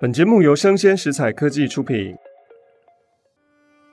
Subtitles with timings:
[0.00, 2.16] 本节目由生鲜食材科技出品。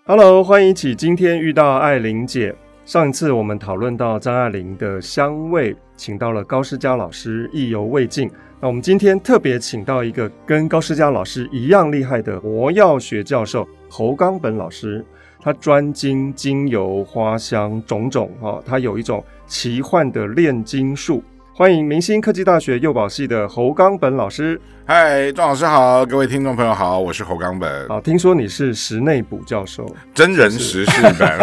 [0.04, 2.55] Hello，欢迎一起今天遇到爱玲姐。
[2.85, 8.27] 上一次我们讨论到张爱玲的香味，请到了高诗佳老师，意犹未尽。
[8.59, 15.06] 那我们今天特别请到一个跟高诗佳老师一样厉害的活药学教授侯冈本老师，
[15.40, 21.24] 他专精精油、花香种种，哈，他有一种奇幻的炼金术。
[21.54, 24.60] 欢迎明星科技大学幼保系的侯刚本老师。
[24.86, 27.88] 嗨，庄老师好，各位听众朋友好，我是侯刚本。
[27.90, 31.38] 好，听说你是石内卜教授，真人实事版，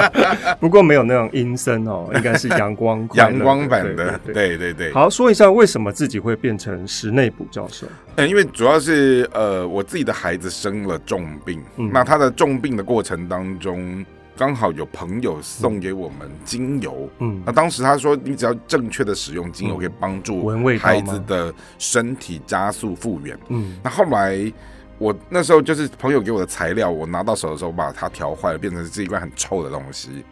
[0.58, 4.18] 不过没有那种阴森哦，应该是阳光阳光版的。
[4.24, 4.92] 对对对，对对对。
[4.94, 7.86] 好，说一下为什么自己会变成石内卜教授？
[8.16, 14.02] 嗯，因为主要是呃，我自己的孩子生了重病，嗯、那他的重病的过程当中。
[14.36, 24.52] 刚好有朋友送给我们精油，嗯，那当时他说，你只要正确的使用精油，可以帮助孩子的身体加速复原，嗯，那后来
[24.98, 30.24] 我那时候就是朋友给我的材料，我拿到手的时候把它调坏了，变成是一罐很臭的东西。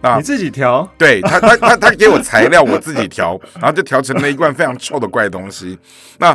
[0.00, 0.88] 那你自己调？
[0.96, 5.76] 对他，他他他给我材料，我自己调， 然后就调成了一罐非常臭的怪东西。
[6.18, 6.32] 那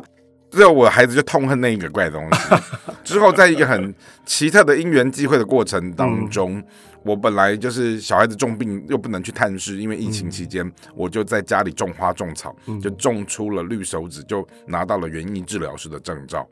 [0.51, 2.55] 之后我孩子就痛恨那一个怪东西。
[3.03, 3.95] 之后在一个很
[4.25, 6.57] 奇特的因缘际会的过程当 中。
[6.57, 6.63] 嗯
[7.03, 16.47] 我本来就是小孩子重病又不能去探视，因为疫情期间，我就在家里种花种草，就种出了绿手指，就拿到了园艺治疗师的证照。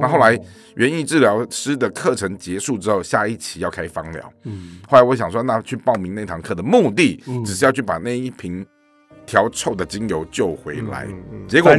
[0.00, 0.38] 那后来
[0.76, 4.32] 园艺治疗师的课程结束之后，下一期要开芳疗。
[4.88, 8.64] 后来我想说，那去报名那堂课的目的，只是要去把那一瓶
[9.26, 11.06] 调臭的精油救回来。
[11.48, 11.72] 结果，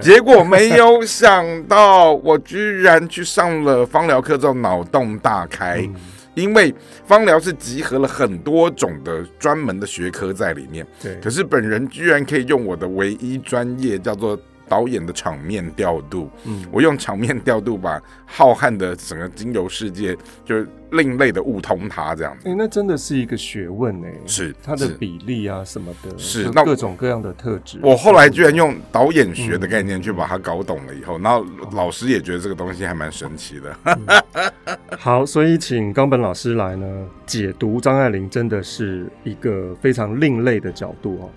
[0.00, 5.88] 结果没有想到，我居然去上了芳疗课之后，脑洞大开。
[6.34, 11.14] 因为芳疗是集合了很多种的专门的学科在里面，对。
[11.20, 14.38] 可是本人居然可以用我的唯一专业叫做
[14.72, 22.48] 导演的场面调度，嗯，我用场面调度把浩瀚的整个精油世界就是另类的悟通它这样子。
[22.48, 27.78] 哎，那真的是一个学问哎，是它的比例啊什么的，是那各种各样的特质。
[27.82, 33.76] 我后来居然用导演学的概念去把它搞懂了以后，然后老师也觉得这个东西还蛮神奇的。
[33.84, 34.48] 嗯、
[34.98, 41.30] 好，所以请冈本老师来呢解读张爱玲，真的是一个非常另类的角度哦。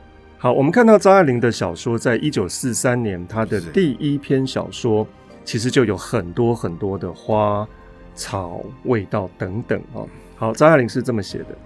[0.45, 5.07] 好，我们看到张爱玲的小说，在一九四三年，她的第一篇小说
[5.43, 7.67] 其实就有很多很多的花
[8.13, 10.05] 草味道等等啊。
[10.35, 11.57] 好，张爱玲是这么写的：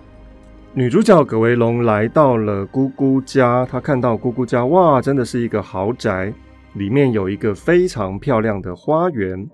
[0.74, 6.34] 女主角葛维龙来到了姑姑家，她看到姑姑家，哇，真的是一个豪宅，
[6.76, 9.46] 里面有一个非常漂亮的花园，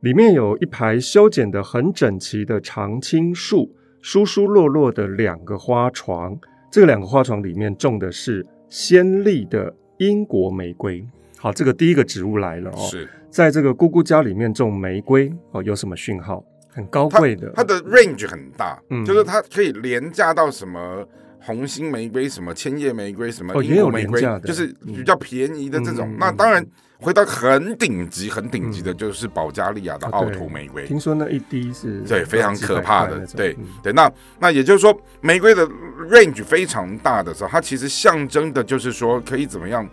[0.00, 3.70] 里面有一排修剪得很整齐的常青树，
[4.00, 6.36] 疏疏落落的两个花床。
[6.72, 11.06] 这两个花床里面种的是鲜丽的英国玫瑰。
[11.36, 12.88] 好，这个第一个植物来了哦。
[12.90, 16.42] 是，在这个姑姑家里面种玫瑰哦，有什么讯号？
[16.70, 21.06] 很高贵的，它，它的 range 很大，嗯，就是它可以廉价到什么
[21.44, 26.08] 红心玫瑰、什么千叶玫瑰、什么英国玫瑰，哦，就是比较便宜的这种。
[26.08, 26.64] 嗯，那当然。
[27.02, 30.86] 回到很顶级、很顶级的，就是保加利亚的奥图玫瑰。
[30.86, 33.26] 听说那一滴是，对，非常可怕的。
[33.34, 34.08] 对对，那
[34.38, 35.66] 那也就是说，玫瑰的
[36.08, 39.84] range 非常大的时候，它其实象征的就是说，可以怎么样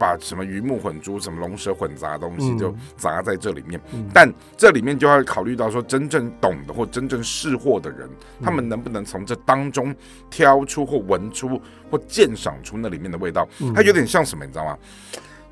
[0.00, 3.78] 把什么鱼目混珠、什么龙蛇混杂的东西就砸在这里面。
[4.14, 8.08] 但这里面就要考虑到说，真正懂的或真正识货的人，
[8.42, 9.94] 他们能不能从这当中
[10.30, 13.46] 挑出或闻出或鉴赏出那里面的味道？
[13.74, 14.78] 它有点像什么，你知道吗？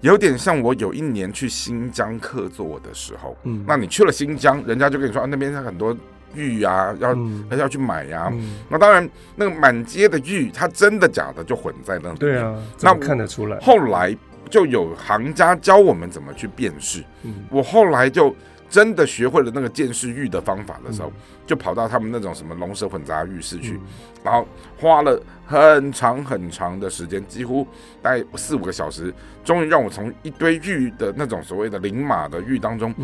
[0.00, 5.96] 有点像我有一年去新疆客座的时候，嗯，那你去了新疆，人家就跟你说啊，那边有很多
[6.34, 8.60] 玉啊，要、嗯、要去买呀、啊嗯。
[8.68, 12.18] 那当然，那个满街的玉，它真的假的就混在那里。
[12.18, 13.58] 对啊，那看得出来。
[13.58, 14.16] 后来
[14.48, 17.04] 就有行家教我们怎么去辨识。
[17.22, 18.34] 嗯，我后来就。
[18.70, 21.10] 真的学会了那个见识玉的方法的时候，
[21.46, 23.80] 就跑到他们那种什么龙蛇混杂浴室去，
[24.22, 24.46] 然后
[24.78, 27.66] 花了很长很长的时间，几乎
[28.02, 29.10] 大概四五个小时，
[29.42, 32.94] 终于让我从一堆玉的那种所谓的灵马的玉当中，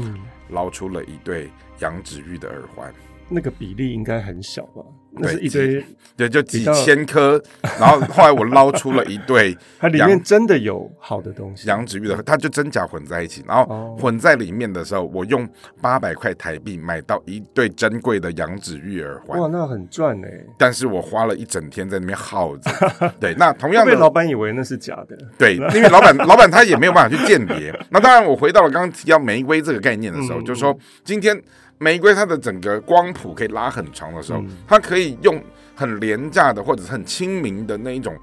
[0.51, 2.93] 捞出了一对羊脂玉的耳环。
[3.35, 4.83] 那个比例应该很小吧？
[5.17, 5.85] 那是一堆，
[6.17, 7.41] 对，就几千颗。
[7.79, 13.45] 然后后来我捞出了一对， 它里面真的有好的东西，羊脂玉的，它就真假混在一起。
[13.47, 15.49] 然后混在里面的时候，我用
[15.81, 19.39] 八百块台币买到一对珍贵的羊脂玉耳环。
[19.39, 20.29] 哇，那很赚哎！
[20.59, 22.69] 但是我花了一整天在那边耗着。
[23.21, 25.17] 对，那同样的，老板以为那是假的。
[25.39, 27.73] 对，因为老板老板他也没有办法去鉴别。
[27.91, 31.41] 那当然，我回到了刚刚提到玫瑰这个概念的时候，就是说今天。
[31.79, 35.43] 玫瑰它的整个光谱可以拉很长的时候，它可以用
[35.75, 38.17] 很廉价的或者是很亲民的那一种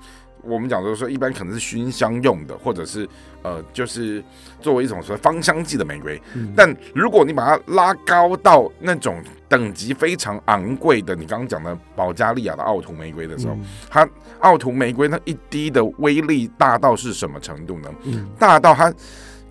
[0.43, 3.07] 我们讲就是说，一般可能是熏香用的，或者是
[3.43, 4.23] 呃，就是
[4.59, 6.19] 作为一种说芳香剂的玫瑰。
[6.33, 14.09] 嗯、但如果你把它拉高到那种等级非常昂贵的，你刚刚讲的保加利亚的奥图玫瑰的时候，嗯、它
[14.39, 17.93] 奥图玫瑰那一滴的威力大到是什么程度呢？
[18.05, 18.91] 嗯、大到它。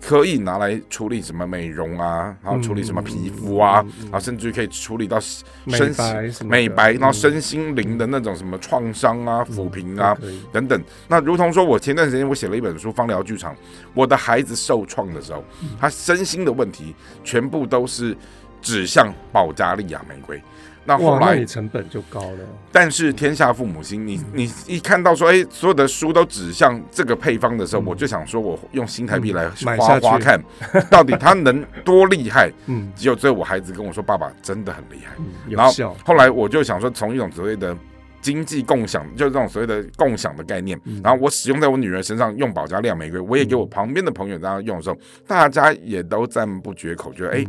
[0.01, 10.17] 可以拿来处理什么美容啊，然后处理什么皮肤啊，嗯、然后甚至可以处理到身心美白，然后身心灵的那种什么创伤啊、抚平啊
[10.51, 10.83] 等等。
[11.07, 13.53] 那如同说，我前段时间我写了一本书《芳疗剧场》，
[13.93, 15.43] 我的孩子受创的时候，
[15.79, 18.17] 他身心的问题全部都是
[18.59, 20.41] 指向保加利亚玫瑰。
[20.83, 22.39] 那后来你成本就高了，
[22.71, 29.47] 但是天下父母心，你你一看到说，哎，所有的书都指向这个配方的时候，我就想说，我用新台币来
[29.77, 30.43] 花花看，
[30.89, 32.51] 到底它能多厉害？
[32.65, 35.15] 嗯，只有最后我孩子跟我说，爸爸真的很厉害。
[35.47, 37.77] 然后后来我就想说，从一种所谓的
[38.19, 44.97] 经济共享，就是这种所谓的共享的概念，然后我使用在我女儿身上，用保加利亚玫瑰，我也给我旁边的朋友这样用的时候，
[45.27, 47.45] 大家也都赞不绝口，觉得哎。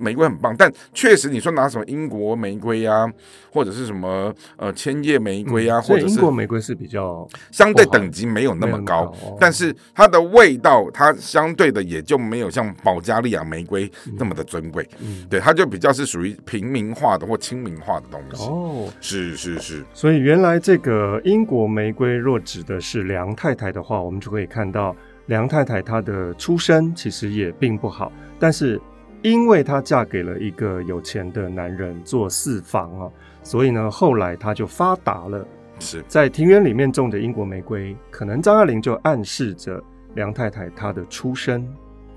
[0.00, 3.10] 玫瑰很棒，但确实你说拿什么英国玫瑰啊，
[3.50, 18.44] 或者是什么呃千叶玫瑰啊，嗯、或者是英国玫瑰是比较相对等级没有那么高，高但是它的味道它相对的也就没有像保加利亚玫瑰那么的尊贵，嗯、对，它就比较是属于平民化的或亲民化的东西。
[18.44, 19.84] 哦，是是是。
[19.94, 24.94] 所以原来这个英国玫瑰若指的是梁太太的话，我们就可以看到
[25.26, 28.80] 梁太太她的出身其实也并不好，但是。
[29.22, 33.10] 因为她嫁给了一个有钱的男人做四房啊，
[33.42, 35.46] 所以呢，后来她就发达了。
[35.80, 36.02] 是。
[36.08, 39.82] 在庭园里面种的英国玫瑰，可能张爱玲就暗示着
[40.14, 41.68] 梁太太她的出身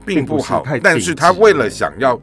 [0.06, 2.20] 并不好，但是她为了想要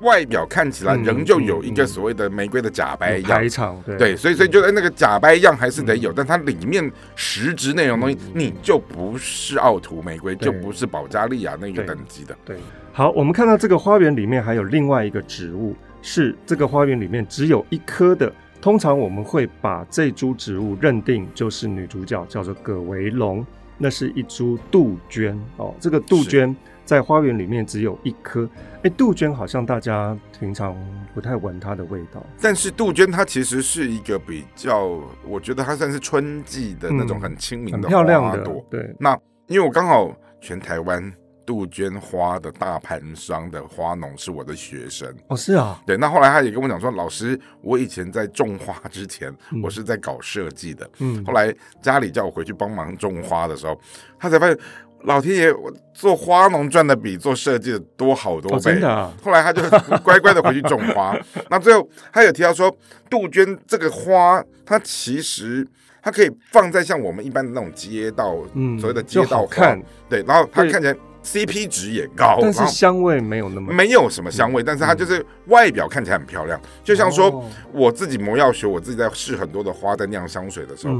[0.00, 3.96] 外表看起来仍旧有一个所谓的玫瑰的假白样，对。
[3.96, 12.56] 对，所以所以就那个假白样还是得有，但它里面实质内容东西你就不是奥图玫瑰，就不是保加利亚那个等级的，对。
[12.94, 18.30] 好，我们看到这个花园里面还有另外一个植物，是这个花园里面只有一颗的。
[18.60, 23.44] 通常我们会把这株植物认定就是女主角，叫做葛维龙。
[23.78, 25.74] 那是一株杜鹃哦。
[25.80, 26.54] 这个杜鹃
[26.84, 28.46] 在花园里面只有一颗。
[28.82, 30.76] 哎，杜鹃好像大家平常
[31.14, 38.44] 不太闻它的味道，但是杜鹃它其实是一个比较，我觉得它算是春季的那种很清明很漂亮的。
[38.68, 41.10] 对，那因为我刚好全台湾。
[41.44, 45.12] 杜鹃花的大盘商的花农是我的学生。
[45.28, 53.78] 哦，是啊，对，那后来他也跟我讲说，老师，我以前在种花之前，嗯、我是在搞设计的，嗯，后来家里叫我回去帮忙种花的时候，
[54.18, 54.56] 他才发现，
[55.04, 59.12] 老天爷，我做花农赚的比做设计的多好多倍，啊。
[59.22, 59.62] 后来他就
[60.04, 61.18] 乖乖的回去种花，
[61.50, 62.74] 那最后他有提到说，
[63.10, 65.66] 杜鹃这个花，它其实
[66.00, 70.96] 它可以放在像我们一般的那种街道，嗯，所谓的街道看，对，然后它看起来。
[71.22, 76.60] CP 值也高，但是香味没有那么没有什么香味，但是它就是外表看起来很漂亮。
[76.82, 80.94] 就像说我自己魔药学，我自己在试很多的花，在酿香水的时候，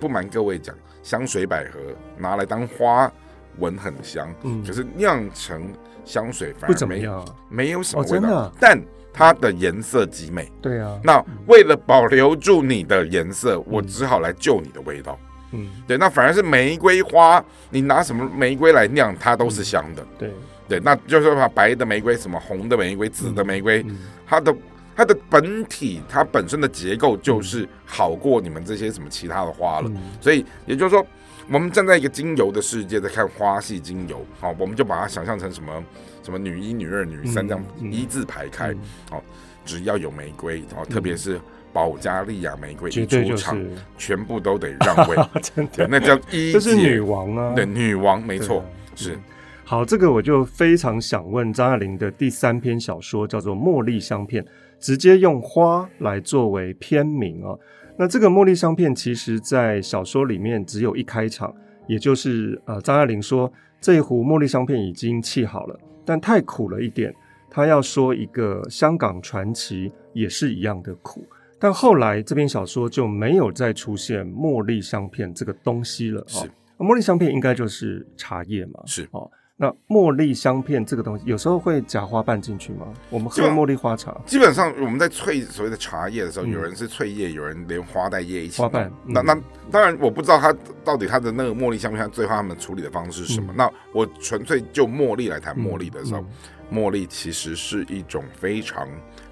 [0.00, 1.78] 不瞒各位讲，香水百合
[2.16, 3.12] 拿来当花
[3.58, 4.34] 闻很香，
[4.66, 5.70] 可是酿成
[6.04, 7.06] 香水反而没
[7.48, 8.80] 没有什么味道，但
[9.12, 10.50] 它的颜色极美。
[10.62, 15.18] 对啊，那为了保留住你的颜色，我只好来救你的味道。
[15.52, 20.06] 嗯，对，那反而是玫瑰花，你拿什么玫瑰来酿，它都是香的。
[20.18, 20.30] 对，
[20.68, 23.84] 对，那就是把，白的玫瑰、什么红的玫瑰、紫的玫瑰，
[24.26, 24.54] 它的
[24.96, 29.90] 它的本体，它本身的结构就是好过你们这些什么其他的花了。
[30.20, 31.06] 所以也就是说，
[31.50, 35.84] 我们站在一个精油的世界在看花系精油，好，我们就把它想象成什么
[36.22, 38.74] 什么女一、女二、女三这样一字排开。
[39.10, 39.22] 好，
[39.64, 41.40] 只要有玫瑰，然后特别是。
[41.72, 43.58] 保加利亚玫瑰一出场，
[43.96, 48.64] 全部都得让位，真的，那叫一，这是女王啊，对，女王没错，
[48.94, 49.18] 是。
[49.64, 54.44] 好，这个我就非常想问张爱玲的第三篇小说叫做《茉莉香片》，
[54.78, 57.56] 直接用花来作为篇名啊。
[57.96, 61.54] 那这个茉莉香片，其实在小说里面只有一开场，
[61.86, 63.50] 也就是呃，张爱玲说
[63.80, 67.14] 这一壶茉莉香片已经沏好了，但太苦了一点，
[67.48, 71.24] 她要说一个香港传奇也是一样的苦。
[71.62, 76.24] 但后来这篇小说就没有再出现茉莉香片这个东西了。
[76.26, 78.80] 是，茉莉香片应该就是茶叶嘛。
[78.84, 82.92] 是哦，那茉莉香片这个东西有时候会夹花瓣进去吗？
[83.10, 88.60] 我们喝茉莉花茶，基本上我们在萃所谓的茶叶的时候，有人是萃叶，有人连花带叶一起。
[88.60, 88.90] 花瓣。
[89.06, 89.40] 那那
[89.70, 90.52] 当然我不知道它
[90.82, 93.54] 到底它的那个茉莉香片最后他们处理的方式是什么。
[93.56, 96.24] 那我纯粹就茉莉来谈茉莉的时候，
[96.72, 98.88] 茉莉其实是一种非常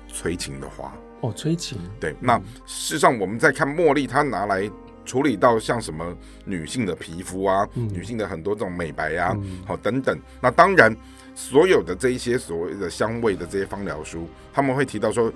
[0.06, 0.94] 催情的花。
[1.20, 1.78] 哦，催情。
[1.98, 4.70] 对，那事实上我们在看茉莉，它拿来
[5.04, 9.28] 处理到像什么女性的皮肤啊，嗯、女性的很多这种美白啊，
[9.66, 10.18] 好、嗯、等等。
[10.40, 10.94] 那当然，
[11.34, 15.32] 所有的这一些所谓的香味的这些芳疗书，他们会提到说。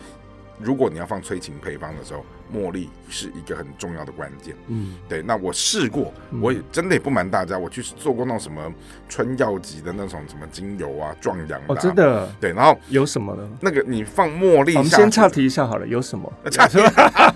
[0.59, 4.55] 如果你要放催情配方的时候，茉莉是一个很重要的关键。
[4.69, 5.21] 嗯，对。
[5.23, 8.73] 那我试过，我也真的也不瞒大家，我去做过那种什么
[9.09, 11.65] 春药级的那种什么精油啊、壮阳的、啊。
[11.69, 12.33] 哦，真的。
[12.41, 13.49] 对，然后有什么呢？
[13.61, 15.87] 那个你放茉莉，我们先岔题一下好了。
[15.87, 16.33] 有什么？
[16.51, 16.79] 岔题。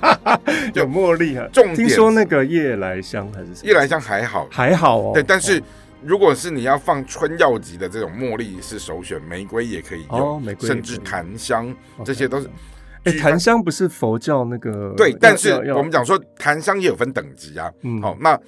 [0.74, 1.48] 有茉莉啊。
[1.52, 1.76] 重点。
[1.76, 3.66] 听说那个夜来香还是什么？
[3.66, 5.10] 夜来香还好，还好哦。
[5.12, 5.60] 对，但是
[6.04, 12.48] 如果是你要放春药级的这种茉莉是首选，玫瑰也可以用，哦、玫瑰甚至檀香，这些都是。
[13.08, 14.94] 哎，檀香不是佛教那个？
[14.96, 17.72] 对，但是我们讲说檀香也有分等级啊。
[17.82, 18.38] 嗯，好，那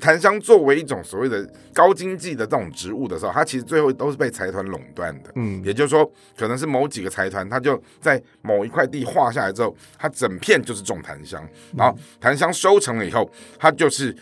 [0.00, 5.30] 檀香作为一种所谓的高经济的这种植物的时候，它其实最后都是被财团垄断的。
[5.34, 11.42] 嗯，也就是说，可能是某几个财团，它就在某一块地划下来之后，它整片就是种檀香，
[11.76, 14.14] 然后檀香收成了以后，它就是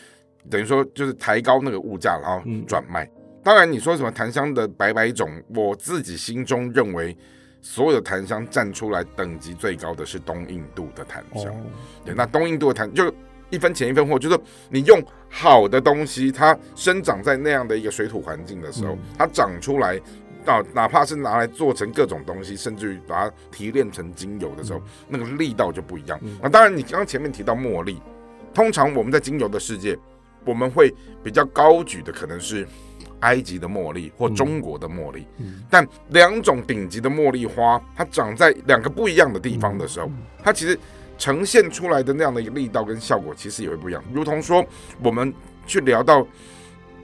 [0.50, 3.09] 等于说就是抬高那个物价，然后转卖。
[3.43, 7.17] 当然，你说什么檀香的百百种，我自己心中认为。
[7.64, 11.56] 所有的檀香站出来等级最高的是东印度的檀香，哦、
[12.04, 13.12] 对，那东印度的檀就
[13.49, 19.99] 一分钱一分货，就是你用好的东西，它生长在那样的一个水土环境的时候，嗯、它长出来
[20.44, 26.21] 到，哪怕是拿来做成各种东西，甚至于把它提炼成精油的时候，嗯、那个力道就不一样。
[26.23, 27.99] 嗯、啊，当然你刚刚前面提到茉莉，
[28.52, 29.99] 通常我们在精油的世界，
[30.44, 32.68] 我们会比较高举的可能是。
[33.25, 35.26] 埃及的茉莉或中国的茉莉，
[35.71, 40.11] 但两种顶级的茉莉花，它长在两个不一样的地方的时候，
[40.43, 40.78] 它其实
[41.16, 44.04] 呈现出来的那样的一个力道跟效果，其实也会不一样。
[44.12, 44.62] 如同说，
[45.02, 45.33] 我们
[45.66, 46.26] 去聊到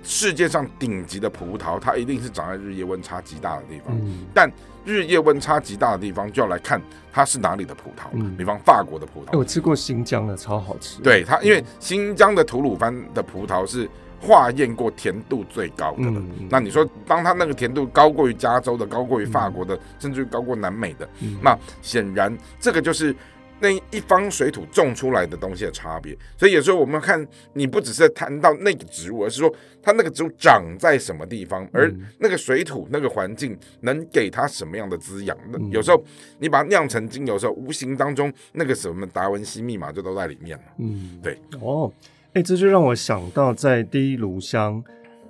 [0.03, 3.97] 世界上顶级的葡萄，它一定是长在日夜温差极大的地方。
[3.99, 4.53] 嗯、但
[4.85, 8.09] 日夜温差极大的地方，就要来看它是哪里的葡萄。
[8.13, 11.01] 嗯、比方法国的葡萄，欸、我吃过新疆的，超好吃。
[11.01, 13.89] 对它，因为新疆的吐鲁番的葡萄是。
[14.21, 23.17] 化验过甜度最高的了，那你说，当它那个甜度高过于加州的，高过于法国的，嗯、甚至于高过南美的，嗯、那显然这个就是
[23.61, 26.15] 那一方水土种出来的东西的差别。
[26.37, 29.51] 所以有时候我们看，你不只是谈到那个植物，而是说
[29.83, 35.35] 它那个植物长在什么地方，而那个水土、那个环境能给它什么样的滋养。
[35.51, 36.03] 那、嗯、有时候
[36.39, 40.65] 你把它酿成精油的时候，无形当中那个什么达文西密码就都在里面了。
[40.77, 41.91] 嗯，对，哦。
[42.33, 44.83] 哎，这就让我想到，在第一炉香，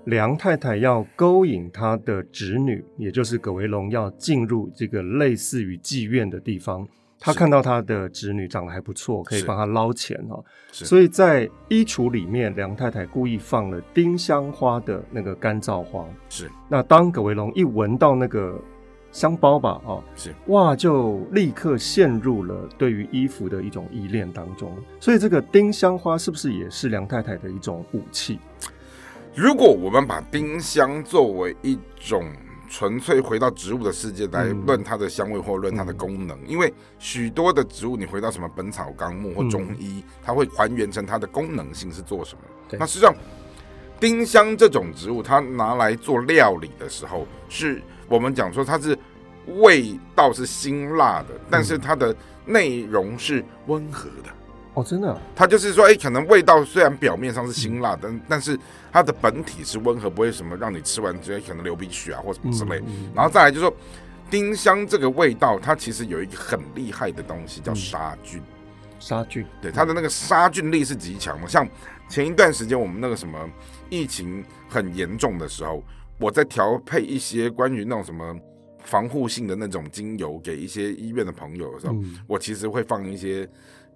[0.04, 6.86] 梁太太要勾引她的侄女，也就是葛维龙，要进入这个类似于妓院的地方。
[7.18, 10.42] 他看到他的侄女长得还不错，可以帮他捞钱哈。
[10.72, 16.06] 所以在衣橱里面，梁太太故意放了丁香花的那个干燥花。
[16.28, 16.50] 是。
[16.68, 18.60] 那当葛维龙一闻到那个。
[19.12, 24.72] 香包吧，哦，是哇，就立刻陷入了对于衣服的一种依恋当中。
[25.00, 28.38] 所以这个丁香花是不是也是梁太太的一种武器？
[29.34, 32.24] 如果我们把丁香作为一种
[32.68, 42.42] 纯粹回到植物的世界来论它的香味或论它的功能，嗯、因为许多的植物你回到什么《本草纲目》或中医，嗯、它会还原成它的功能性是做什么。
[42.78, 43.12] 那实际上，
[43.98, 47.82] 丁香这种植物，它拿来做料理的时候是。
[48.10, 48.98] 我们讲说它是
[49.46, 52.14] 味道是辛辣的，但是它的
[52.44, 54.30] 内容是温和的。
[54.74, 55.16] 哦，真的？
[55.34, 58.58] 它就是说，哎，可能味道虽然表面上是辛辣的，但但是
[58.92, 62.82] 它的本体是温和，不会什么让你吃完直接可能流鼻血啊或什么之类。
[63.14, 63.72] 然后再来就是说，
[64.28, 68.42] 丁香这个味道，它其实有一个很厉害的东西叫杀菌。
[68.98, 71.48] 杀菌，对，它的那个杀菌力是极强的。
[71.48, 71.66] 像
[72.08, 73.38] 前一段时间我们那个什么
[73.88, 75.82] 疫情很严重的时候。
[76.20, 78.38] 我在调配一些关于那种什么
[78.84, 83.48] 防护性的那种精油给一些医院的朋友的时候，嗯、我其实会放一些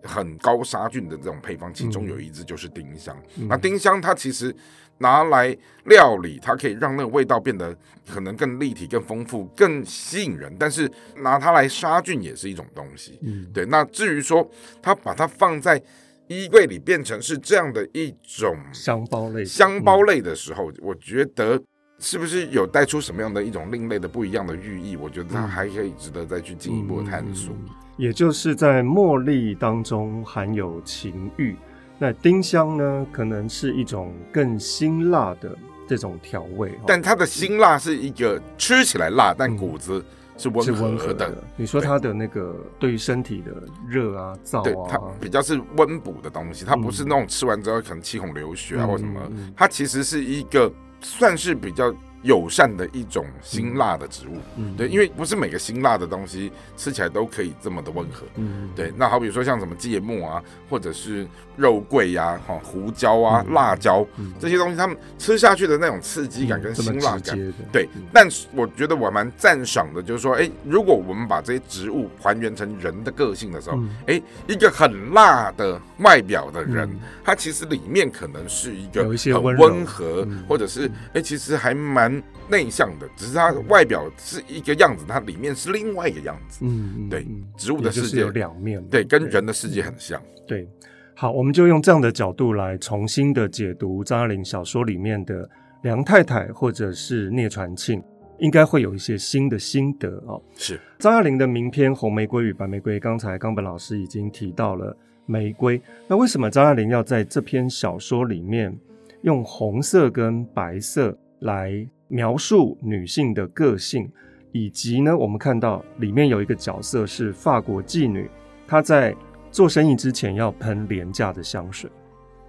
[0.02, 3.16] 很高杀菌的这种配方，其中有一支就是丁香。
[3.36, 4.54] 嗯、那丁香它其实
[4.98, 7.76] 拿来料理，它可以让那个味道变得
[8.06, 10.54] 可能更立体、更丰富、更吸引人。
[10.58, 13.18] 但是拿它来杀菌也是一种东西。
[13.22, 13.66] 嗯、对。
[13.66, 14.48] 那至于说
[14.82, 15.82] 它把它放在
[16.28, 21.62] 衣柜里变成是这样的一种香包类香包类的时候，嗯、我觉得。
[22.04, 24.94] 是不是有带出什么样的一种另类的不一样的寓意？
[24.94, 27.54] 我觉得它还可以值得再去进一步的探索。
[27.54, 31.56] 嗯，也就是在茉莉当中含有情欲，
[31.98, 35.56] 那丁香呢，可能是一种更辛辣的
[35.88, 36.78] 这种调味。
[36.86, 40.04] 但它的辛辣是一个吃起来辣，但骨子
[40.36, 40.90] 是温和的。
[40.90, 41.44] 嗯，和的。
[41.56, 43.50] 你说它的那个对于身体的
[43.88, 49.22] 热啊、燥啊，对，它比较是温补的东西，它不是那种吃完之后可能气孔流血啊或什么，
[49.56, 50.70] 它其实是一个。
[51.04, 51.94] 算是比较
[52.24, 58.90] 友善的一种辛辣的植物，嗯，对，因为不是每个辛辣的东西吃起来都可以这么的温和，嗯，对。
[58.96, 64.06] 那好比说像什么芥末啊，或者是肉桂呀、哈胡椒啊、辣椒
[64.40, 67.38] 这些东西，他们吃下去的那种刺激感跟辛辣感，
[67.70, 67.86] 对。
[68.10, 76.88] 但是我觉得我蛮赞赏的，就是说，哎，如果我们把这些植物还原成人的个性的时候，哎，一个很辣的外表的人，
[77.22, 82.13] 他其实里面可能是一个很温和，或者是哎，其实还蛮。
[82.48, 86.64] 内向的，只是它外表是一个样子，它里面是另外一个样子。
[86.64, 90.20] 嗯，对，植物的世界有两面，对，跟人的世界很像。
[90.46, 90.68] 对，
[91.14, 95.48] 好，我们就用这样的角度来重新的解读张爱玲小说里面的
[95.82, 98.02] 梁太太或者是聂传庆，
[98.38, 100.42] 应该会有一些新的心得哦。
[100.54, 104.94] 是张爱玲的名篇《红玫瑰与白玫瑰》，刚才冈本老师已经提到了
[105.24, 108.76] 玫瑰，那为什么张爱玲要在这篇小说里面
[109.22, 114.10] 用红色跟白色来描述女性的个性，
[114.52, 118.30] 以及呢，我们看到里面有一个角色是法国妓女，
[118.66, 119.14] 她在
[119.50, 121.90] 做生意之前要喷廉价的香水。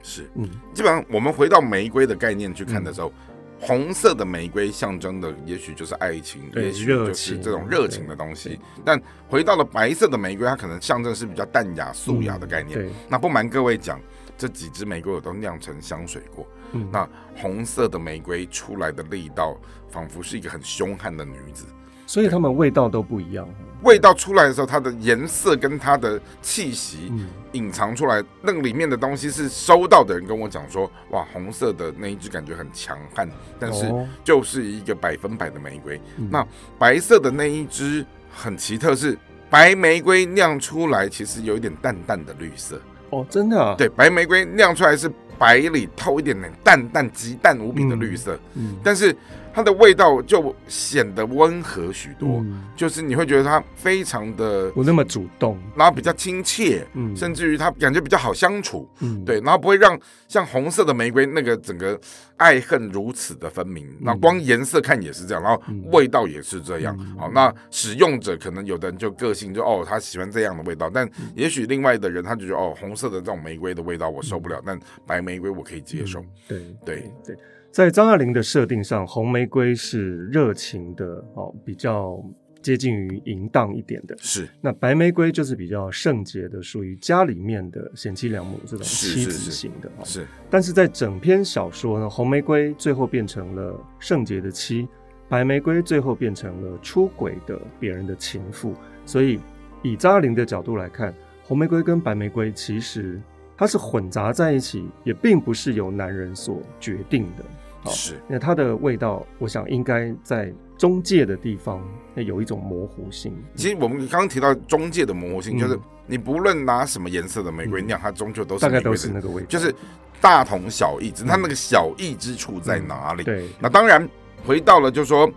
[0.02, 8.60] 是，嗯，基本上我们回到玫瑰的概念去看的时候，嗯、红色的玫瑰象征的也许就是爱情，也许就是这种热情的东西。
[8.84, 12.88] 但回到了白色的玫瑰，它可能象征是比较淡雅、素雅的概念。
[13.10, 14.00] 那不瞒各位讲，
[14.38, 16.46] 这几支玫瑰我都酿成香水过。
[16.72, 19.56] 嗯、那红色的玫瑰出来的力道，
[19.90, 21.66] 仿佛是一个很凶悍的女子，
[22.06, 23.48] 所以它们味道都不一样。
[23.84, 27.14] 味道出来的时候，它的颜色跟它的气息
[27.52, 33.30] 隐藏出来，嗯、那个里面的东西是收到的人跟我讲说，哇，红色的那一只感觉很强悍，
[33.60, 33.86] 但是
[34.24, 35.98] 就是一个百分百的玫瑰。
[35.98, 36.48] 哦、那
[36.80, 38.04] 白色的那一只
[38.34, 39.18] 很奇特，是
[39.50, 42.82] 白玫瑰酿出来其实有一点淡淡的绿色。
[43.12, 43.76] 哦，真的啊？
[43.78, 45.12] 对，白玫瑰酿出来是。
[45.38, 49.16] 白里透一点点淡淡极淡无比的绿色，嗯，嗯，但是
[49.56, 59.98] 它的味道就显得温和许多，嗯、就是你会觉得它非常的不那么主动，然后比较亲切，嗯，甚至于它感觉比较好相处，嗯，对，然后不会让
[60.28, 61.98] 像红色的玫瑰那个整个
[62.36, 76.96] 爱恨如此的分明，那、嗯、光颜色看也是这样，然后味道也是这样，嗯、好，那使用者可能有的人就个性就哦，他喜欢这样的味道，但也许另外的人他就觉得哦，红色的这种玫瑰的味道我受不了，嗯、但白玫瑰我可以接受，对对。
[76.96, 77.12] 对。
[77.26, 77.38] 对
[77.76, 82.24] 在张爱玲的设定上，红玫瑰是热情的哦，比较
[82.62, 84.16] 接近于淫荡一点的。
[84.18, 89.92] 是，那白玫瑰就是比较圣洁的，属于家里面的贤妻良母这种妻子型的。
[90.06, 94.88] 是，是，是，是，但是在整篇小说呢，红玫瑰最后变成了圣洁的妻，
[95.28, 98.74] 白玫瑰最后变成了出轨的别人的情妇。
[99.06, 99.38] 所以，
[99.84, 103.22] 以张爱玲的角度来看，红玫瑰跟白玫瑰其实
[103.58, 107.44] 它是混杂在一起，也并不是由男人所决定的。
[107.92, 111.82] 是，那它的味道，我想应该在中介的地方
[112.16, 113.34] 有一种模糊性。
[113.56, 119.74] 其实我们刚刚提到中介的模糊性，就是你不论拿什么颜色的玫瑰酿，它终究都是大概都是那个味道，就是
[120.20, 123.24] 大同小异，只是它那个小异之处在哪里？
[123.24, 123.48] 对。
[123.60, 124.08] 那当然
[124.46, 125.30] 回到了，就是说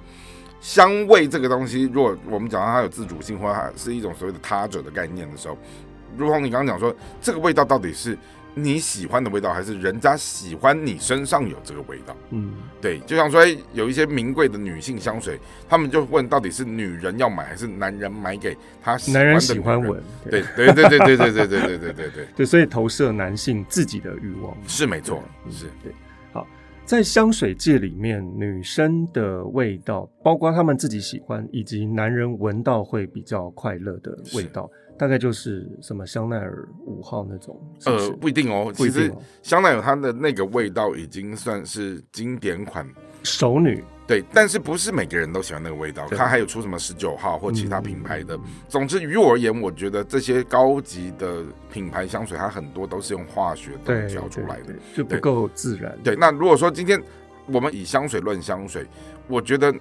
[0.61, 5.57] 香味这个东西，如果我们讲到它有自主性，或者它是一种所谓的他者的概念的时候，
[6.17, 8.17] 如同你刚刚讲说，这个味道到底是？
[8.63, 12.17] 你喜欢的味道，还是人家喜欢你身上有这个味道？
[12.31, 13.43] 嗯，对，就像说
[13.73, 19.19] 有一些名贵的女性香水，他们就问到底是女人要买，还是男人买给他喜欢的？
[19.21, 25.93] 男人喜欢闻，对对对对对对对对对对对对 对，所以投射男性自己的欲望是没错，是对。
[26.33, 26.47] 好，
[26.85, 34.71] 在香水界里面，女生的味道，包括他们自己喜欢，以及男人闻到会比较快乐的味道。
[34.99, 38.11] 大概就是什么香奈儿五号那种是不是？
[38.11, 38.73] 呃，不一定哦。
[38.75, 42.85] 其实香奈儿它的那个味道已经算是经典款，
[43.23, 46.07] 熟女对，但是不是每个人都喜欢那个味道。
[46.11, 48.39] 它还有出什么十九号或其他品牌的。
[48.67, 55.97] 总之，于我而言，我觉得这些高级的品牌香水，它很多都是用化学东西调出来的，就不够自然。
[56.03, 57.01] 对，那如果说今天
[57.47, 58.87] 我们以香水论香水，
[59.29, 59.73] 我觉得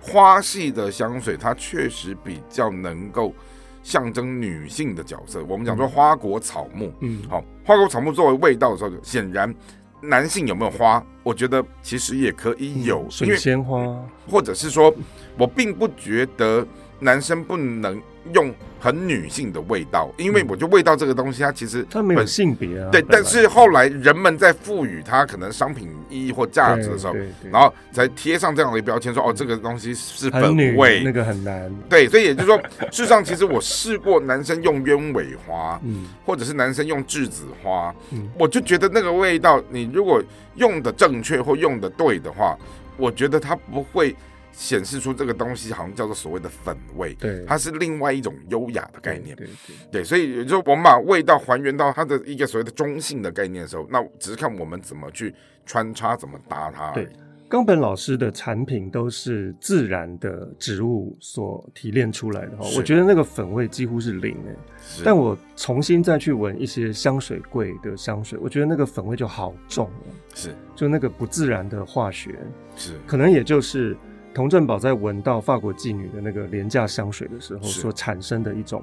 [0.00, 3.34] 花系的香水它确实比较能够。
[3.82, 9.52] 象征女性的角色，我们讲说花果草木，嗯，好，花果草木作为味道的时候，显然
[10.00, 13.96] 男性有没有花，我觉得其实也可以有，水仙花，
[14.28, 14.92] 或者是说，
[15.38, 16.66] 我并不觉得
[17.02, 18.00] 男生不能。
[18.32, 22.88] 用很女性的味道，因为我觉得味道这个东西，它其实它没有性别啊。
[22.92, 27.16] 对，但是后来人们在赋予它可能商品意义或价值的时候，
[27.50, 31.68] 然后才贴上这样的标签，说哦，这个东西是本味，那个很难。
[31.88, 32.56] 对，所以也就是说，
[32.92, 40.22] 事实上，其实我试过男生用鸢尾花，嗯，或者是男生用栀子花，嗯，我就觉得那个味道，你如果
[40.54, 42.56] 用的正确或用的对的话。
[42.98, 44.14] 我觉得它不会
[44.52, 55.34] 显示出这个东西好像叫做所谓的粉味，对，它是另外一种优雅的概念，对对对，对，所以也就我们把味道还原到它的一个所谓的中性的概念的时候，那只是看我们怎么去
[55.66, 56.90] 穿插，怎么搭它。
[56.92, 57.08] 对。
[57.48, 64.56] 冈本老师的产品都是自然的植物所提炼出来的哈，我觉得那个粉味几乎是零诶。
[65.04, 70.08] 但我重新再去闻一些香水柜的香水，我觉得那个粉味就好重哦。
[70.34, 72.38] 是，就那个不自然的化学，
[72.74, 73.94] 是，可能也就是
[74.34, 78.82] 佟振宝在闻到法国妓女的那个廉价香水的时候所产生的一种。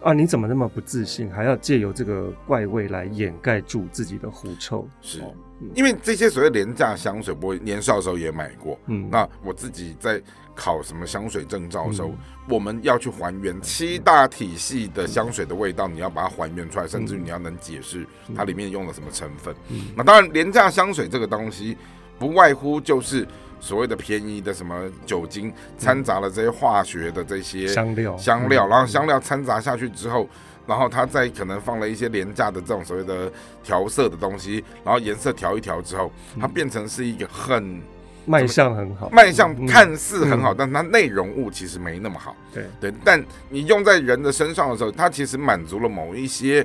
[0.00, 0.12] 啊！
[0.12, 1.28] 你怎么那么不自信？
[1.28, 4.88] 还要借由这个怪味来掩盖住自己的狐臭？
[5.02, 5.20] 是，
[5.60, 8.78] 嗯、因为这些所谓廉价香水，我年少的时候也买过。
[8.86, 10.22] 嗯，那我自己在
[10.54, 18.06] 考什么香水证照的时候，嗯、我们要去还原七大体系的香水的味道，嗯、你要把它还原出来，甚至于你要能解释
[18.36, 19.52] 它里面用了什么成分。
[19.68, 21.76] 嗯，那当然，廉价香水这个东西，
[22.20, 23.26] 不外乎就是。
[23.60, 30.28] 所谓的便宜的什么酒精掺杂了这些化学的这些香料，香料，然后香料掺杂下去之后，
[30.66, 33.30] 然后它再可能放了一些廉价的这种所谓的
[33.62, 37.80] 调色的东西，然后颜色调一调之后，它变成是一个很
[38.26, 42.36] 卖相很好，卖相看似很好，但它内容物其实没那么好。
[42.52, 42.64] 对。
[42.80, 46.64] 对，但你用在人的身上的时候，它其实满足了某一些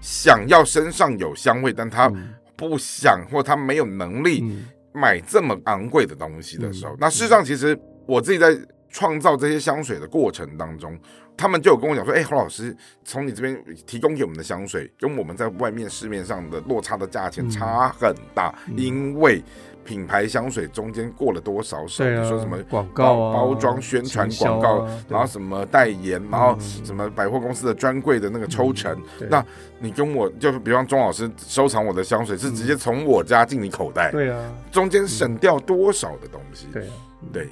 [0.00, 2.12] 想要身上有香味，但他
[2.56, 4.62] 不想或他没有能力。
[4.94, 8.56] 买这么昂贵的东西的时候，嗯、那事实上其实我自己在
[8.88, 10.98] 创造这些香水的过程当中，
[11.36, 19.42] 他们就有跟我讲说：“哎、欸，侯老师，从你这边提供给我们的香水，跟我们在外面市面上的落差的价钱差很大，嗯、因为。”
[19.84, 22.04] 品牌香水中间过了多少手？
[22.04, 28.98] 比如说什么广告啊、包装宣传广告，然后什么代言，然后什么百货公司的专柜的那个抽成。
[29.28, 29.44] 那
[29.78, 34.10] 你跟我就比方钟老师收藏我的香水，是直接从我家进你口袋。
[34.10, 36.66] 对啊，中间省掉多少的东西？
[36.72, 36.88] 对
[37.32, 37.48] 对。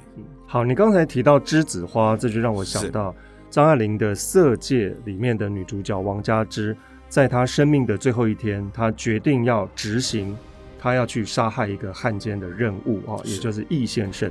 [0.47, 3.13] 好，你刚才提到栀子花，这就让我想到
[3.49, 6.75] 张爱玲的《色戒》里面的女主角王佳芝，
[7.09, 10.35] 在她生命的最后一天，她决定要执行。
[10.83, 14.29] 他要去杀害一个汉奸的任务啊，也就是易先生。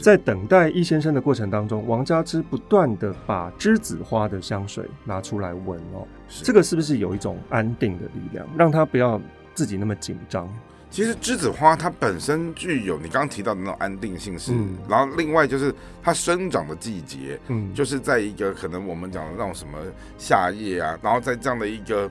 [0.00, 6.06] 在等待易先生的过程当中，王佳芝不断的把栀子花的香水拿出来闻哦。
[6.28, 9.20] 这个是不是有一种安定的力量，让他不要
[9.52, 10.48] 自己那么紧张？
[10.90, 19.76] 其实栀子花它本身具有你刚刚提到的那种安定性是，嗯、然后另外就是它生长的季节，嗯，就是在一个可能我们讲的那种什么
[20.16, 22.08] 夏夜啊，然后在这样的一个。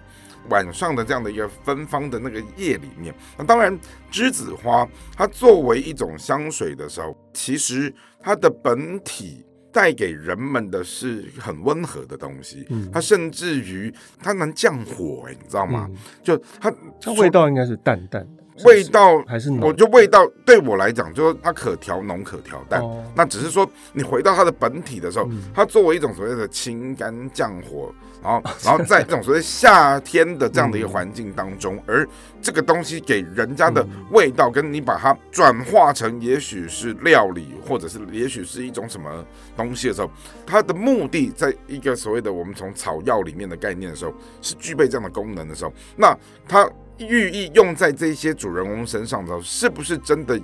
[0.50, 3.78] 晚上的这样的一个芬芳的那个夜里面，那当然
[4.12, 15.88] 栀子花它作为一种香水的时候，其实它的本体带给人们的是很温和的东西，嗯，它甚至于它能降火，欸，你知道吗？
[15.92, 18.44] 嗯，就它它味道应该是淡淡的。
[18.66, 22.84] 味道还是我就味道对我来讲，就是它可调浓可调淡。
[23.16, 27.94] 那只是说你回到它的本体的时候，它作为一种所谓的清肝降火，
[28.24, 32.08] 然后 然后在这种所谓夏天的这样的一个环境当中，而
[32.42, 40.10] 这个东西给人家的味道，跟你把它转化成也许是料理，或者是也许是一种什么东西的时候，
[40.46, 46.18] 它的目的在一个所谓的我们从草药里面的概念的时候，是具备这样的功能的时候，那
[46.48, 46.70] 它。
[47.08, 50.40] 寓意用在这些主人公身上的时候，是不是真的？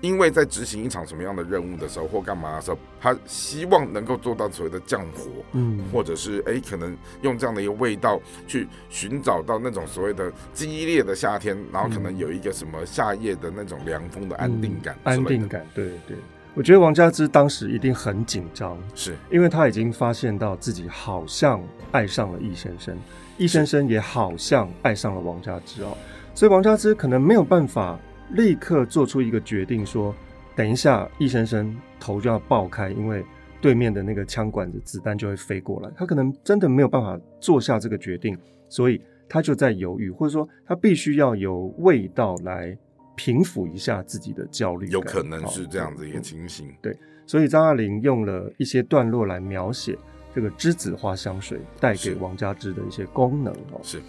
[0.00, 15.66] 因为在执行一场什么样的任务的时候，或干嘛的时候，他希望能够做到所谓的降火，嗯，或者是哎，可能用这样的一个味道去寻找到那种所谓的激烈的夏天，然后可能有一个什么夏夜的那种凉风的安定感，安定感。
[15.74, 16.16] 对对，
[16.54, 22.96] 我觉得王佳芝当时一定很紧张，是因为他已经发现到自己好像爱上了易先生。
[23.40, 25.96] 易先生也好像爱上了王佳芝哦，
[26.34, 27.98] 所以王佳芝可能没有办法
[28.32, 30.14] 立刻做出一个决定，说
[30.54, 33.24] 等一下易先生头就要爆开，因为
[33.58, 38.36] 对面的那个枪管子子弹就会飞过来，他可能真的没有办法做下这个决定，
[38.68, 42.76] 所以他就在犹豫，或者说他必须要有味道来
[43.16, 46.68] 平抚一下自己的焦虑，有可能是这样子一个情形。
[46.82, 49.96] 对，所以张爱玲用了一些段落来描写。
[50.34, 54.00] 这个栀子花香水带给王佳芝的一些功能哦，是。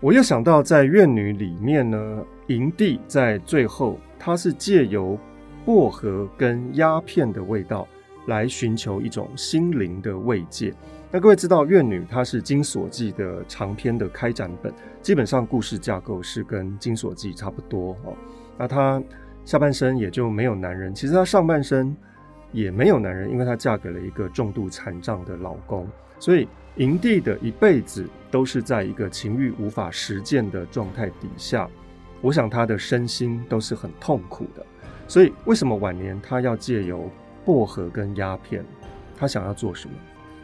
[0.00, 5.18] 我又想到在怨女里面呢，营地在最后，它是借由
[5.64, 7.88] 薄荷跟鸦片的味道
[8.26, 10.72] 来寻求一种心灵的慰藉。
[11.10, 18.14] 那各位知道，怨女它是金锁记的长篇的开展本，基本上故事架构是跟金锁记差不多哦。
[18.58, 19.02] 那她
[19.44, 21.96] 下半身也就没有男人，其实她上半生。
[22.56, 25.86] 也没有男人，因为她嫁给了一个重度残障的老公，
[26.18, 31.68] 所以营地的一辈子都是在一个情欲无法实践的状态底下。
[32.22, 34.64] 我想她的身心都是很痛苦的。
[35.06, 37.10] 所以为什么晚年她要借由
[37.44, 38.64] 薄荷跟鸦片，
[39.18, 39.94] 她想要做什么？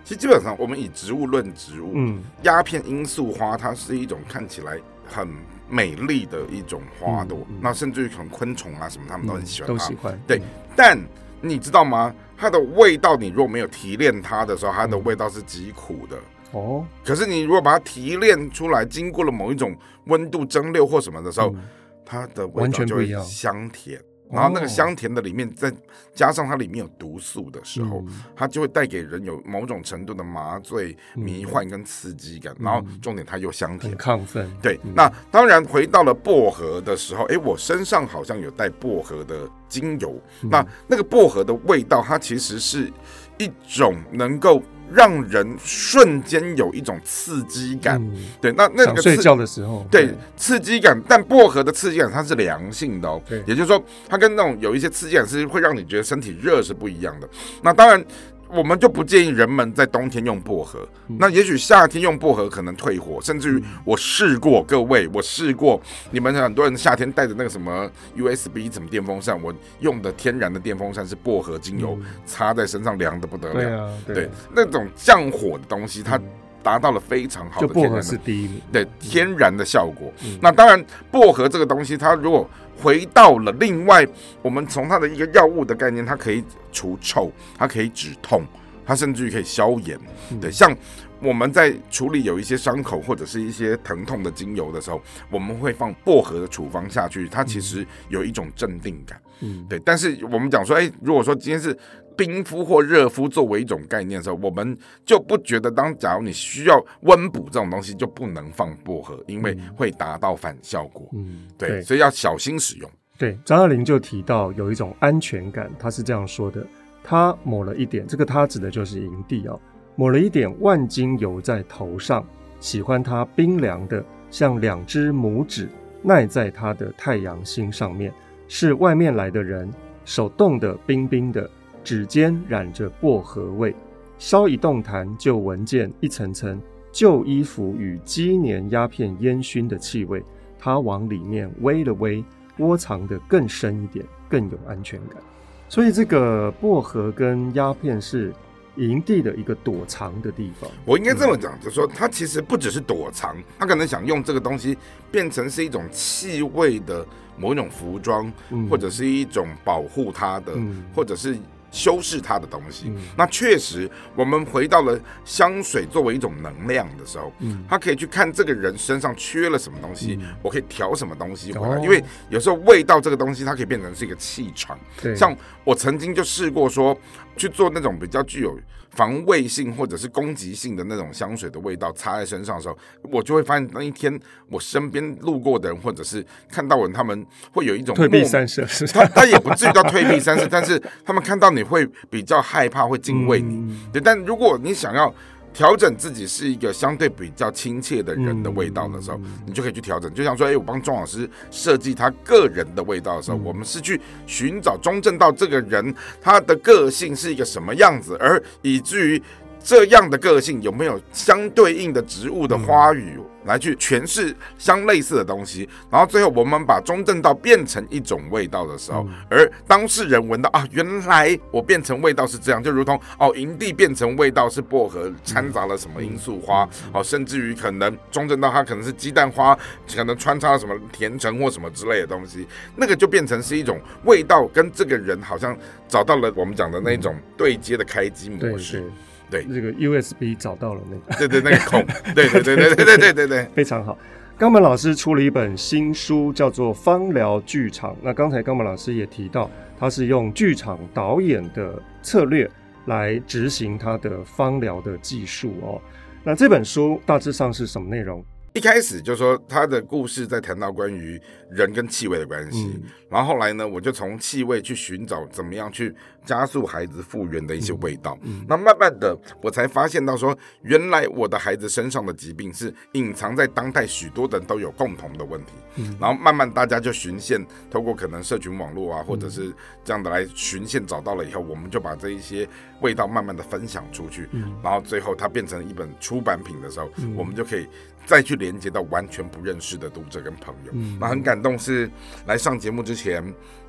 [0.05, 5.27] 其实基本上我们以植物论植物，嗯，鸦片罂粟花它是一种看起来很
[5.67, 10.19] 美丽的一种花朵，嗯嗯、那甚至于可能昆虫啊什么，他们都很喜欢它，嗯、都喜欢。
[10.27, 10.43] 对，嗯、
[10.77, 10.99] 但
[11.43, 12.15] 你知道吗？
[12.37, 16.17] 它的味道，你如果没有提炼它的时候，它的味道是极苦的。
[16.53, 16.87] 哦、嗯。
[17.05, 19.77] 可是你如果把它提炼出来，经过了某一种
[20.07, 21.63] 温度蒸馏或什么的时候，嗯、
[22.05, 24.01] 它的味道就会香甜。
[24.33, 25.73] 然后那个香甜的里面，再
[26.15, 28.03] 加上它里面有毒素的时候，
[28.35, 32.57] 它就会带给人有某种程度的麻醉、迷幻跟刺激感。
[32.59, 34.51] 然后重点它又香甜，亢奋。
[34.63, 40.21] 对，那当然回到了薄荷的时候，哎，我身上好像有带薄荷的精油。
[40.41, 42.91] 那那个薄荷的味道，它其实是
[43.39, 44.63] 一种能够。
[44.95, 50.15] 让人瞬间有一种刺激感，嗯、对，那那个睡觉的时候，对，对。
[50.37, 57.29] 刺激感，但薄荷的刺激感它是良性的哦，对，也就是说，它跟那种有一些刺激感是会让你觉得身体热是不一样的。
[57.63, 58.05] 那当然。
[58.53, 60.87] 我们就不建议人们在冬天用薄荷。
[61.19, 73.55] 那也许夏天用薄荷可能退火，甚至于我试过，各位，我试过，你们很多人夏天带着那个什么 USB 什么电风扇，我用的天然的电风扇是薄荷精油，擦在身上凉的不得了。
[73.55, 76.21] 对啊，对，那种降火的东西，它
[76.63, 80.13] 达到了非常好的天然的，薄荷是第一名，对，天然的效果。
[80.41, 82.49] 那当然，薄荷这个东西，它如果
[82.81, 84.07] 回到了另外，
[84.41, 88.45] 我们从它的一个药物的概念，它可以除臭，它可以止痛，
[88.87, 89.99] 它甚至于可以消炎。
[90.41, 90.75] 对，像
[91.21, 99.21] 我们在处理有一些伤口或者是一些疼痛的精油的时候，我们会放薄荷的处方下去，它其实有一种镇定感。
[99.41, 99.79] 嗯，对。
[99.85, 101.77] 但是我们讲说，哎，如果说今天是
[102.17, 111.09] 冰敷或热敷作为一种概念的时候，我们就不觉得当假如你需要温补这种东西就不能放薄荷，因为会达到反效果。
[111.13, 112.91] 嗯，对，对，所以要小心使用。
[113.19, 116.67] 对，张爱玲就提到有一种安全感，她是这样说的：
[117.05, 119.61] 她抹了一点，这个她指的就是营地哦，
[119.95, 122.27] 抹了一点万金油在头上，
[122.59, 125.69] 喜欢它冰凉的，像两只拇指
[126.03, 128.13] 耐在她的太阳星上面，
[128.49, 129.71] 是外面来的人，
[130.05, 131.49] 手冻的冰冰的。
[131.85, 133.75] 指尖染着薄荷味，
[134.19, 136.61] 稍一动弹就闻见一层层
[136.93, 140.23] 旧衣服与积年鸦片烟熏的气味。
[140.59, 142.25] 他往里面煨了煨，
[142.59, 145.21] 窝藏得更深一点，更有安全感。
[145.69, 148.33] 所以这个薄荷跟鸦片是
[148.77, 150.71] 营地的一个躲藏的地方。
[150.85, 154.79] 我应该这么讲，就是说他其实不只是躲藏，他可能想用这个东西
[155.11, 157.05] 变成是一种气味的
[157.37, 161.37] 某一种服装，嗯、或者是一种保护他的，嗯、或者是。
[161.73, 174.79] 修饰它的东西，嗯、那确实，我们回到了香水作为一种能量的时候，嗯，他可以去看这个人身上缺了什么东西，嗯、我可以调什么东西回来，哦、因为有时候味道这个东西，它可以变成是一个气场。
[175.17, 176.97] 像我曾经就试过说
[177.37, 178.57] 去做那种比较具有。
[178.95, 182.79] 防卫性或者是攻击性的那种香水的味道擦在身上的时候，
[183.11, 193.57] 我就会发现那一天我身边路过的人或者是看到人，他们会有一种退避三舍，他他也不至于到退避三舍，但是他们看到你会比较害怕，会敬畏你。
[193.57, 195.13] 嗯、对，但如果你想要。
[195.53, 200.13] 调整自己是一个相对比较亲切的人的味道的时候，你就可以去调整。
[200.15, 209.23] 就像说，哎，我帮庄老师设计他个人的味道的时候，我们是去寻找中正道这个人他的个性是一个什么样子，而以至于。
[209.63, 215.69] 这样的个性有没有相对应的植物的花语来去诠释相类似的东西？
[215.91, 229.59] 然后最后我们把中正道变成一种味道的时候，而当事人闻到啊，原来我变成味道是这样，就如同哦，营地变成味道是薄荷掺杂了什么罂粟花，哦，甚至于可能中正道它可能是鸡蛋花，
[229.95, 232.47] 可能穿插了什么甜橙或什么之类的东西，
[232.77, 235.57] 那个就变成是一种味道，跟这个人好像
[235.89, 238.85] 找到了我们讲的那种对接的开机模式。
[239.33, 241.83] 对，这个 USB 找到了那个，对对，那个孔，
[242.15, 243.99] 对对对对对对对对对，非常好。
[244.37, 247.93] 冈本老师出了一本新书，叫做《芳疗剧场》。
[248.03, 252.51] 那刚才冈本老师也提到，他是用剧场导演的策略
[252.87, 255.81] 来执行他的芳疗的技术哦。
[256.25, 258.25] 那这本书大致上是什么内容？
[258.55, 268.19] 一开始就说他的故事在谈到关于人跟气味的关系，嗯、然后后来呢，我就从气味去寻找怎么样去加速孩子复原的一些味道。
[268.23, 275.53] 嗯嗯、那慢慢的，我才发现到说，原来我的孩子身上的疾病是隐藏在当代许多人都有共同的问题。
[275.77, 279.51] 嗯、然后慢慢大家就循线，透过可能社群网络啊，或者是
[279.83, 282.47] 这样的来循线找到了以后，我们就把这一些
[282.83, 284.29] 味道慢慢的分享出去。
[284.33, 287.67] 嗯、然后最后它变成一本出版品的时候，嗯、我们就可以
[288.05, 288.37] 再去。
[288.43, 290.73] 连接到完全不认识的读者跟朋友。
[290.73, 291.89] 嗯，那很感动，是
[292.27, 293.23] 来上节目之前，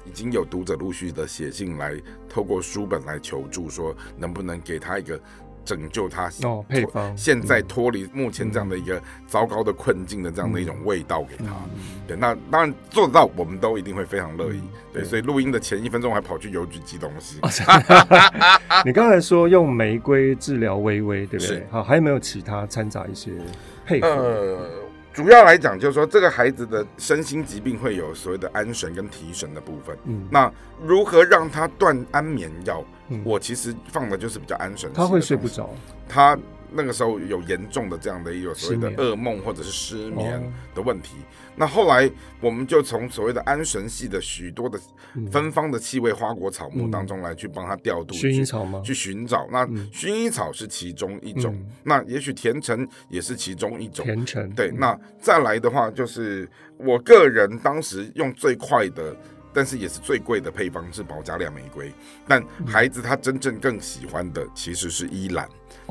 [0.04, 1.94] 已经有读者陆续的写信来，
[2.28, 5.20] 透过书本来求助，说能不能给他一个。
[5.66, 11.46] 拯救他哦，配方现在脱离目前这样的一个糟糕的困境的这样的一种味道给他。
[11.74, 14.58] 嗯、对，那当然做得到，我们都一定会非常乐意。
[14.58, 17.40] 嗯、对，所以录音的前一分钟还跑去邮局寄东西。
[18.84, 21.66] 你刚才说用玫瑰治疗微微，对不对？
[21.72, 23.32] 好，还有没有其他掺杂一些
[23.86, 24.08] 配合？
[24.08, 24.70] 呃，
[25.14, 29.98] 主要来讲就是说，这个孩子的身心疾病会有所谓的安神跟提神的部分。
[30.06, 30.52] 嗯，那
[30.84, 32.84] 如何让他断安眠药？
[33.10, 35.70] 嗯、我其实放的就是比较安神，他会睡不着。
[36.08, 36.38] 他
[36.76, 40.42] 那个时候有严重的这样的一个所谓的噩梦或者是失眠
[40.74, 41.16] 的问题。
[41.18, 42.10] 哦、那后来
[42.42, 44.80] 我们就从所谓的安神系的许多的
[45.32, 48.82] 芬芳的气味花果草木当中来去帮他调度，薰衣草吗？
[48.84, 49.48] 去寻找。
[49.52, 54.06] 那薰衣草是其中一种，嗯、那也许甜橙也是其中一种。
[54.06, 54.72] 甜橙对。
[54.72, 59.16] 那再来的话，就是我个人当时用最快的。
[59.56, 61.94] 但是也是最贵的配方是保加利亚玫瑰，
[62.28, 65.48] 但孩子他真正更喜欢的其实是依兰。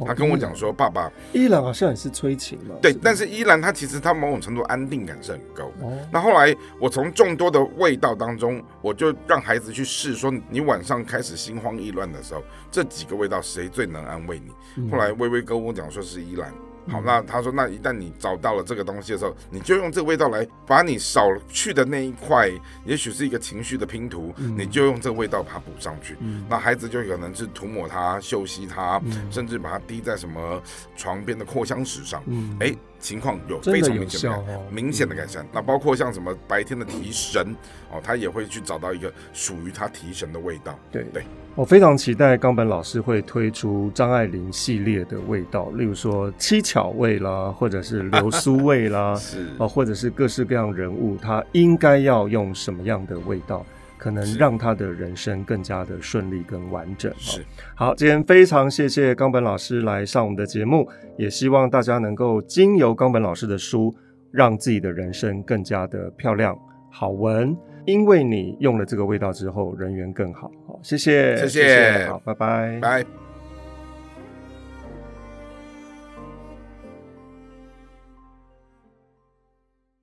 [0.07, 5.70] 他跟我讲说：“爸爸，依兰好像也是催情嘛。”对，但是依兰它其实它某种程度安定感是很高。
[6.11, 14.90] 那后来我从众多的味道当中，我就让孩子去试，说你晚上开始心慌意乱的时候，这几个味道谁最能安慰你？
[14.90, 16.52] 后来微微跟我讲说是依兰。
[16.88, 22.50] 好，那他说，那一旦你找到了这个东西的时候，你就用这个味道来把你少去的那一块，
[22.84, 26.16] 也许是一个情绪的拼图，嗯、你就用这个味道把它补上去。
[26.20, 30.60] 嗯、那孩子就可能是涂抹它、嗅吸它，嗯、甚至把它滴在什么
[30.96, 32.22] 床边的扩香石上。
[32.26, 35.44] 嗯，哎，情况有非常明显的、哦、明显的改善。
[35.44, 37.54] 嗯、那包括像什么白天的提神
[37.90, 40.78] 哦，他也会去找到一个属于他提神的味道。
[40.90, 41.22] 对对。
[41.22, 53.66] 对我非常期待冈本老师会推出张爱玲系列的味道，例如说七巧味啦，或者是流苏味啦， 是哦，或者是各式各样人物，他应该要用什么样的味道，
[53.98, 57.12] 可能让他的人生更加的顺利跟完整。
[57.18, 57.44] 是
[57.76, 60.88] 好，今天非常谢谢冈本老师来上我们的节目，
[61.18, 63.94] 也希望大家能够经由冈本老师的书，
[64.30, 66.58] 让自己的人生更加的漂亮
[66.90, 67.54] 好闻。
[67.84, 70.50] 因为你用了这个味道之后，人缘更好。
[70.66, 73.21] 好，谢谢，谢谢，好，拜拜，拜。